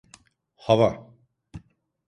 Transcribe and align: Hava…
Hava… 0.55 1.13